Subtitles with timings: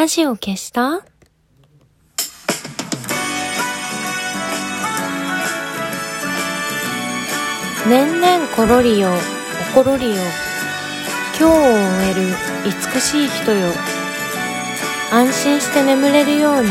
[0.00, 1.02] ラジオ消した？
[7.86, 9.10] 年々ころりよ、
[9.74, 10.14] おころりよ。
[11.38, 11.60] 今日を終
[12.12, 12.22] える
[12.94, 13.68] 美しい人よ。
[15.12, 16.70] 安心して眠れるように、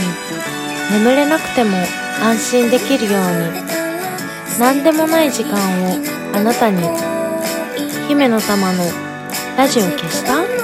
[0.91, 1.77] 眠れなくても
[2.23, 3.61] 安心できるように。
[4.59, 5.99] 何でもない時間を
[6.33, 6.81] あなたに。
[8.07, 8.83] 姫の玉の
[9.55, 10.58] ラジオ消した？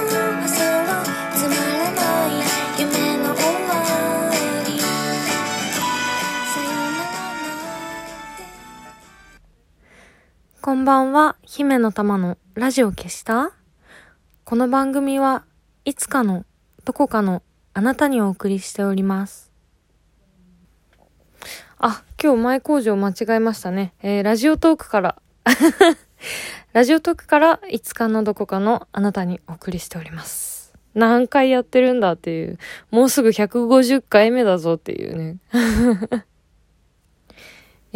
[10.86, 13.50] ばんは、姫の玉のラジオ消した？
[14.44, 15.44] この番組は
[15.84, 16.44] いつかの
[16.84, 17.42] どこかの
[17.74, 19.50] あなたにお送りしております。
[21.78, 23.94] あ、今日前工場間違えましたね。
[24.00, 25.16] えー、ラジオトークから
[26.72, 30.72] ラジオトークからいつかのどこかのあなたにお送りしております。
[30.94, 32.60] 何回やってるんだっていう、
[32.92, 35.38] もうすぐ150回目だぞっていうね。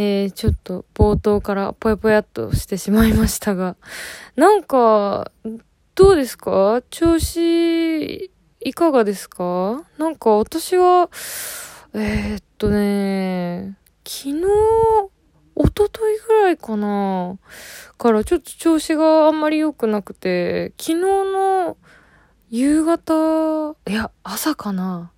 [0.03, 3.77] えー、ちょっと冒頭からぽやぽやっとしてしまいましたが、
[4.34, 5.31] なんか、
[5.95, 6.81] どうですか？
[6.89, 9.84] 調子、いかがですか？
[9.98, 11.11] なんか私は、
[11.93, 14.45] えー、っとね、昨日、
[15.55, 17.37] おとといぐらいかな
[17.98, 21.77] からちょっと調子があんまり良くなくて、昨日の
[22.48, 25.12] 夕方、いや、朝かな。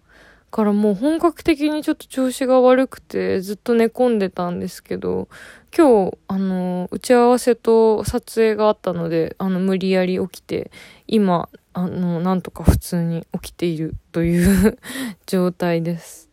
[0.53, 5.29] からもう本格的にちょっと調子が悪くてずっと寝込んでたんですけど、
[5.77, 10.71] 今日、あの、打ち合わせと撮影があったので、あの、無理やり起きて、
[11.07, 14.79] 今、あの、なんとか普通に起きているという
[15.25, 16.29] 状態です。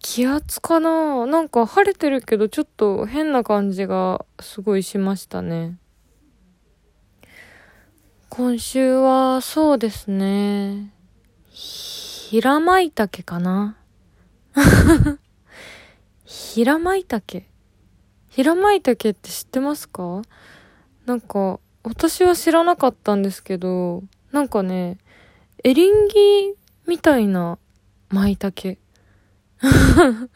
[0.00, 1.24] 気圧かな？
[1.26, 5.78] なんか晴れてるけどちょっと変な感じがすごいしましたね。
[8.28, 10.95] 今週はそうですね。
[12.28, 13.76] 平舞茸かな？
[16.26, 17.44] 平舞茸？
[18.28, 20.22] 平舞茸って知ってますか？
[21.04, 24.98] なんか、私は知らなかったんですけど、なんかね、
[25.62, 26.54] エリンギ
[26.88, 27.60] みたいな
[28.08, 28.76] 舞茸。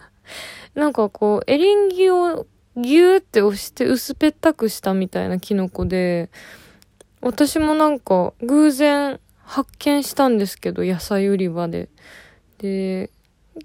[0.77, 2.47] なんかこう、エリンギを
[2.77, 6.31] ギューって押して薄ぺったくしたみたいなキノコで、
[7.21, 9.19] 私もなんか偶然
[9.51, 11.89] 発見したんですけど、野菜売り場で。
[12.59, 13.11] で、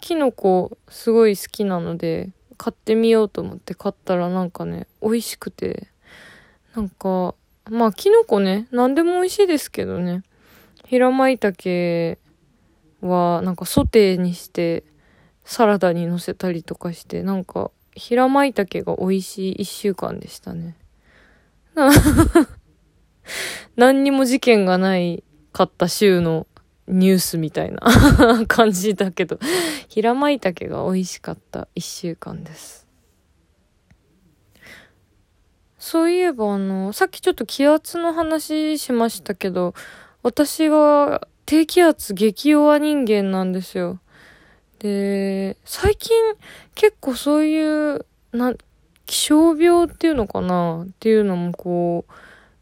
[0.02, 5.90] キノコすごい好きなので、買ってみようと思って買ったらなんかね、美味しくて。
[6.76, 7.36] なんか、
[7.70, 10.24] まあキノコね、何でも美味しいですけどね。
[10.88, 12.18] 平舞茸
[13.02, 14.84] はなんかソテーにして
[15.44, 20.76] サラダに乗せたりとかして、なんか平舞茸が美味しい一週間でしたね。
[23.78, 25.24] 何にも事件がない
[25.56, 26.48] 買った週の
[26.86, 27.80] ニュースみたいな
[28.46, 29.40] 感じだけど、
[29.88, 32.86] 平舞茸が美味しかった一週間です。
[35.80, 39.74] そういえばあの、さっきちょっと気圧の話しましたけど、
[40.24, 44.02] 私は低気圧激弱人間なんですよ。
[44.80, 46.12] で、最近
[46.74, 48.54] 結構そういう、な、
[49.06, 52.14] 気象病っていうのかなっていうのもこう、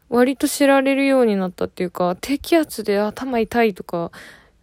[0.09, 4.11] 割と知られるようになったっていうか、低気圧で頭痛いとか、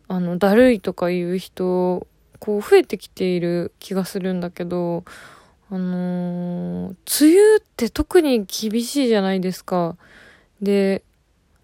[0.08, 2.06] あの、だるいとかいう人、
[2.38, 5.04] こう増えてきている気がするんだけど、
[5.70, 9.96] あのー、梅雨って特に厳しいじゃないですか。
[10.60, 11.04] で、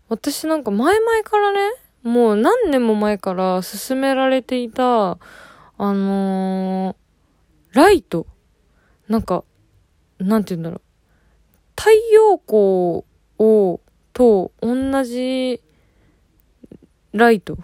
[0.09, 1.59] 私なんか前々からね、
[2.05, 5.19] もう何年も前から勧められていた、
[5.79, 6.97] あのー、
[7.73, 8.27] ライト。
[9.09, 9.45] なんか、
[10.19, 10.81] なんて言うんだろう。
[11.77, 13.05] 太陽光
[13.39, 13.81] を、
[14.13, 15.61] と同じ
[17.13, 17.59] ライト。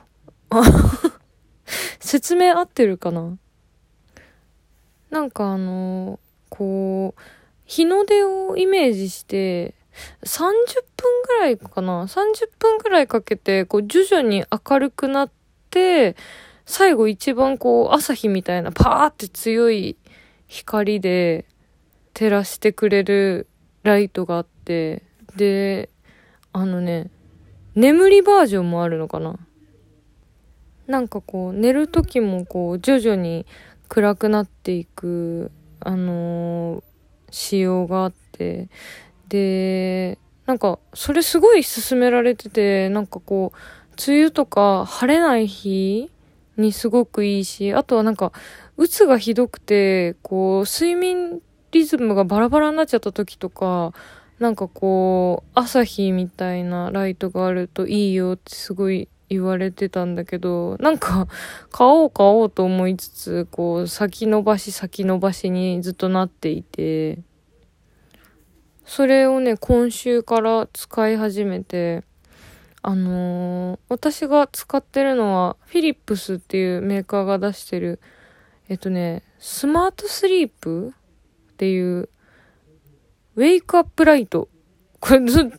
[2.00, 3.38] 説明合ってるかな？
[5.10, 6.18] なんかあの、
[6.48, 7.20] こう、
[7.64, 9.74] 日の出をイメージして、
[10.24, 10.44] 30
[10.96, 15.30] 分ぐらいかな ?30 分ぐらいかけて、こう、徐々に明るくなっ
[15.70, 16.16] て、
[16.64, 19.96] 最後一番こう、朝日みたいなパーって強い
[20.48, 21.46] 光で
[22.14, 23.48] 照らしてくれる
[23.82, 25.02] ライトがあって、
[25.36, 25.90] で、
[26.52, 27.10] あのね、
[27.74, 29.38] 眠りバージョンもあるのかな。
[30.86, 33.46] なんかこう、寝る時もこう、徐々に
[33.88, 35.50] 暗くなっていく、
[35.80, 36.82] あのー、
[37.30, 38.68] 仕様があって、
[39.28, 43.58] で、なんか、それすごい勧められてて、なんかこう、
[44.06, 46.10] 梅雨とか晴れない日
[46.56, 48.32] にすごくいいし、あとはなんか、
[48.76, 51.40] うつがひどくて、こう、睡眠
[51.70, 53.92] リズムがバラバラになっちゃった時とか、
[54.42, 61.28] なんかこう、朝日みたいなライトがあるといいよってすごい言われてたんだけど、なんか、
[61.70, 67.20] 買おう買おうと思いつつ、こう、先延ばし先延ばしにずっとなっていて、
[68.84, 72.02] それをね、今週から使い始めて、
[72.82, 78.00] あのー、私が使ってるのは、フィリップスっていうメーカーが出してる、
[78.68, 80.88] えっとね、スマートスリープ
[81.52, 82.08] っていう、
[83.36, 84.48] ウェイクアップライト。
[85.00, 85.50] これど、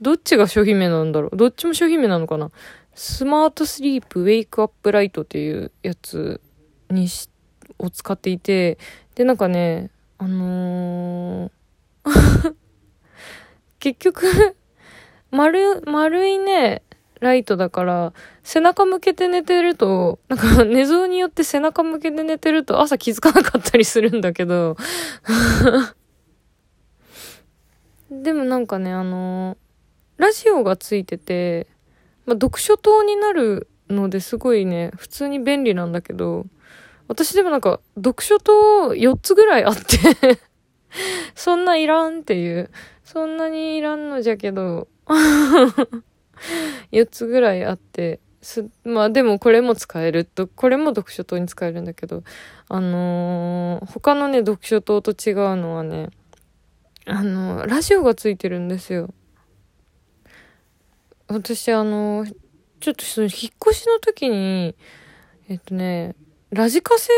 [0.00, 1.36] どっちが商品名なんだろう？
[1.36, 2.50] どっちも商品名なのかな？
[2.94, 6.40] スマートスリープウェイクアップライトっていうやつ
[6.90, 7.28] にし、
[7.78, 8.78] を使っていて、
[9.14, 12.54] で、なんかね、あのー
[13.78, 14.56] 結局
[15.30, 16.82] 丸、丸いね、
[17.20, 18.12] ライトだから、
[18.42, 24.76] 背中向けて寝てると、なんか寝相によって背中向けて寝てると朝気づかなかったりするんだけど。
[28.10, 29.56] でもなんかね、あの
[30.16, 31.66] ラジオがついてて、
[32.26, 36.46] まあ、読書灯になるのですごいね、普通に便利なんだけど、
[37.06, 40.38] 私でもなんか、読書灯4つぐらいあって
[41.34, 42.70] そんないらんっていう。
[43.04, 44.88] そんなにいらんのじゃけど、
[46.92, 48.20] 4つぐらいあって、
[48.84, 52.22] まあでもこれも使えると、これも読書灯に使えるんだけど、
[52.68, 56.10] あのー、他のね、読書灯と違うのはね、
[57.08, 59.08] あの、ラジオがついてるんですよ。
[61.26, 62.26] 私、あの、
[62.80, 63.32] ちょっとその引っ
[63.66, 64.74] 越しの時に、
[65.48, 66.14] えっとね、
[66.50, 67.10] ラジカセ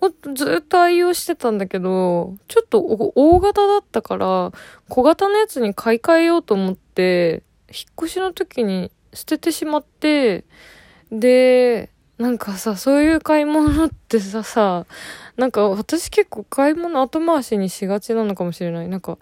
[0.00, 4.52] をずっと愛用してたんだけど、ちょっと大型だったから、
[4.88, 10.44] 小型のやつに買い替えようと思って、引っ越しの時に捨ててしまって、
[11.12, 14.86] で、なんかさ、そういう買い物ってさ、さ、
[15.36, 18.88] なんか私結構買い物後回しにしがちなのかもしれない。
[18.88, 19.18] なんか、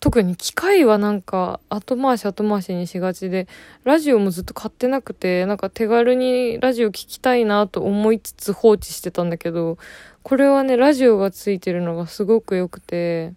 [0.00, 3.46] 特に機械はなんか後回し後回しにしがちで、
[3.84, 9.76] ラジオもずっと買ってなくて、なんか手軽にラジオ聞きたいなと思いつつ放置してたんだけど、
[10.22, 13.34] これはね、ラジオがついてるのがすごく良くて、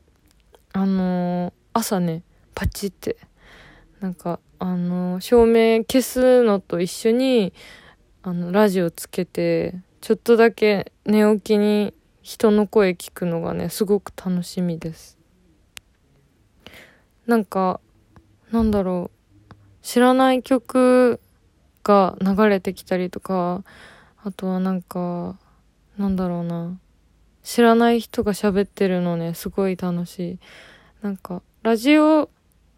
[0.71, 2.23] あのー、朝ね、
[2.55, 3.17] パチって、
[3.99, 7.51] なんか、あのー、照明消すのと一緒に、
[8.25, 15.17] あの、ラジオつけて、ちょっとだけ寝起きに人の声聞くのがね、すごく楽しみです。
[17.27, 17.81] なんか、
[18.49, 19.11] なんだろ
[19.51, 21.19] う、知らない曲
[21.83, 23.65] が流れてきたりとか、
[24.23, 25.37] あとはなんか、
[25.97, 26.79] なんだろうな、
[27.43, 30.39] 知らない人が喋ってるのね、すごい楽しい。
[31.01, 32.29] なんか、ラジオ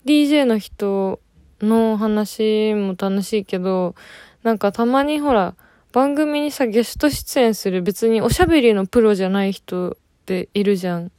[0.05, 1.19] DJ の人
[1.61, 3.95] の話も楽しいけど、
[4.43, 5.55] なんかたまにほら、
[5.91, 11.11] 番組にさ、ゲスト出演する別におしゃべりのプロじゃない人っているじゃん。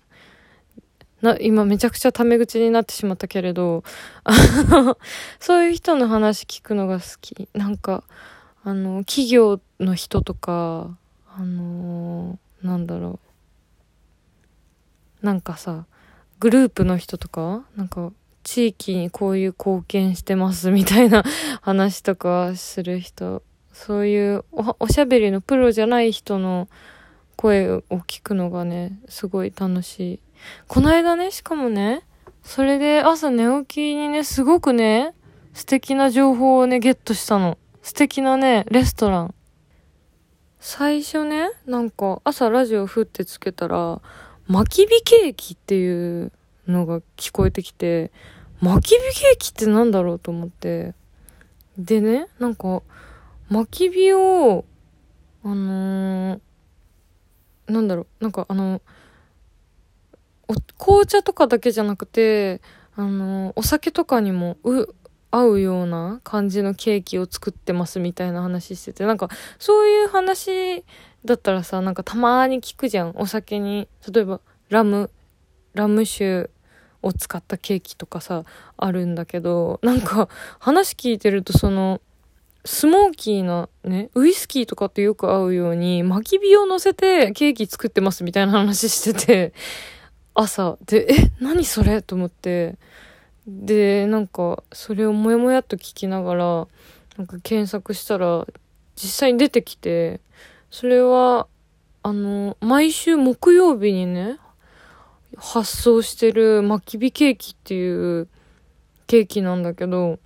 [1.22, 3.84] な、今めちゃくちゃタメ口になってしまったけれど、
[5.40, 7.48] そういう人の話聞くのが好き。
[7.54, 8.04] なんか、
[8.64, 10.96] あの、企業の人とか、
[11.38, 13.20] あのなんだろ
[15.22, 15.26] う。
[15.26, 15.86] なんかさ、
[16.38, 18.12] グループの人とか、なんか、
[18.46, 21.24] 地域にこういう貢献してますみたいな
[21.62, 26.68] 話とかする人、そういうおおしゃべりのプロじゃない人の
[27.34, 30.20] 声を聞くのがね、すごい楽しい。
[30.68, 32.04] この間ね、しかもね、
[32.44, 35.12] それで朝寝起きにね、すごくね、
[35.52, 37.58] 素敵な情報をね、ゲットしたの。
[37.82, 39.34] 素敵なね、レストラン。
[40.60, 44.00] 最初ね、なんか朝ラジオふってつけたら、
[44.46, 46.32] 巻き火ケーキっていう
[46.68, 48.12] のが聞こえてきて、
[48.60, 50.94] 巻き火ケーキってなんだろうと思って。
[51.78, 52.82] でね、なんか、
[53.50, 54.64] 巻き火を、
[55.44, 56.40] あのー、
[57.68, 58.80] なんだろう、なんかあの、
[60.78, 62.60] 紅茶とかだけじゃなくて、
[62.94, 64.94] あの、お酒とかにも、う、
[65.30, 70.84] 合うような感じのケーキを作ってますみたいな話してて、なんか、そういう話
[71.24, 73.12] だったらさ、なんかたまに聞くじゃん。
[73.16, 75.10] お酒に、例えば、ラム、
[75.74, 76.48] ラム酒
[77.06, 78.44] を使ったケーキとかさ、
[78.76, 82.00] あるんだけど、なんか、話聞いてるとその、
[82.64, 89.52] スモーキーなね、ウイスキーとかとよく合うように、巻き火を乗せてケーキ作ってますみたいな話してて、
[90.34, 90.76] 朝。
[90.84, 92.76] で、え、何それと思って。
[93.46, 96.68] で、なんか、それをもやもやっと聞きながら、
[97.16, 98.46] なんか検索したら、
[98.96, 100.20] 実際に出てきて、
[100.70, 101.46] それは、
[102.02, 104.38] あの、毎週木曜日にね、
[105.36, 108.28] 発送してる巻き火ケーキっていう
[109.06, 110.18] ケーキなんだけど、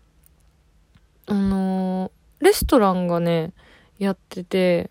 [1.27, 3.53] あのレストランがね、
[3.99, 4.91] やってて、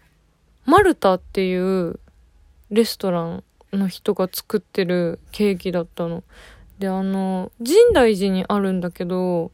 [0.66, 2.00] マルタっていう
[2.70, 6.24] レストランの人が作ってるケーキだったの。
[6.78, 9.52] で、あの、深大寺にあるんだけど、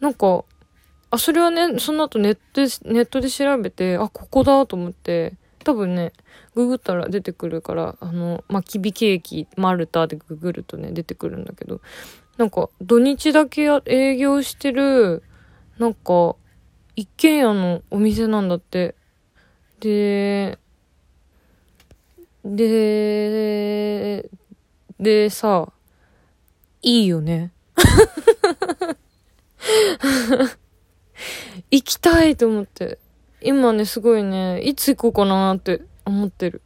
[0.00, 0.44] なんか、
[1.10, 5.34] あ、それはね、その後ネットで、ネットで調べて、あ、ここだと思って、
[5.64, 6.12] 多分ね、
[6.54, 11.80] ググったら出てくるから、あの、まきびケーキ、マルタでググるとね、出てくるんだけど、
[12.36, 15.22] なんか、土日だけ営業してる、
[15.78, 16.36] なんか、
[16.96, 18.94] 一軒家のお店なんだって。
[19.80, 20.58] で、
[22.44, 24.28] で、
[25.00, 25.72] でさ、
[26.82, 27.52] いいよね。
[31.70, 32.98] 行きたいと思って。
[33.40, 36.62] 今ね、すごいね、いつ行こうかなって思ってる。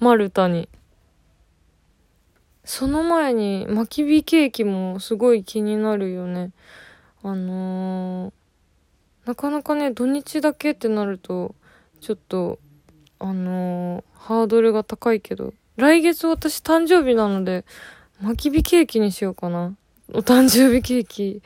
[0.00, 0.68] マルタに。
[2.64, 6.50] その前に、まき火ケーキもすごい気になるよね。
[7.22, 8.32] あのー、
[9.24, 11.54] なかなかね、土日だけってなると、
[12.00, 12.58] ちょっと、
[13.18, 17.64] あのー、ハードルが高いけど、来月私誕生日なので、
[18.20, 19.74] まき火ケーキにしようかな。
[20.12, 21.42] お誕生日ケーキ、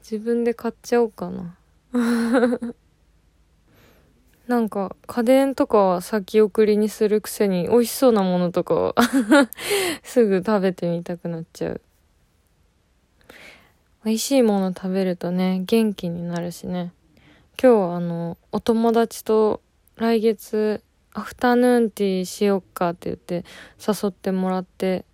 [0.00, 1.56] 自分で買っちゃおうかな。
[4.48, 8.94] なんか、家電とかは先送りにするくせに、美味しそうなものとか
[10.02, 11.80] すぐ食べてみたくなっちゃう。
[14.04, 16.92] 美味しいもの食べるとね、元気になるしね。
[17.62, 19.62] 今日はあの、お友達と
[19.96, 20.82] 来月、
[21.14, 23.44] アフタヌーンティーしよっかって言って
[23.78, 25.04] 誘ってもらって、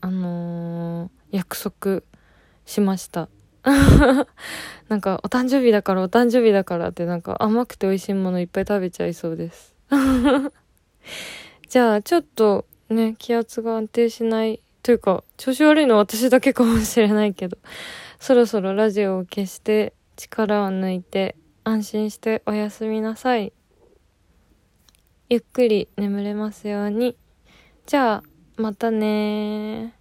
[0.00, 2.02] あのー、約束
[2.64, 3.28] しました。
[4.88, 9.74] なんか、お誕生日だからお誕生日だからってなんか甘くて美味しいものいっぱい食べちゃいそうです。
[11.68, 17.56] じゃあ、ちょっとね、気圧が安定しないというか、調子悪いのは私だけかもしれないけど、
[18.20, 23.52] そろそろラジオを消して力を抜いて安心しておやすみなさい。
[25.30, 27.16] ゆっくり眠れますように。
[27.86, 28.22] じゃあ、
[28.56, 29.94] またね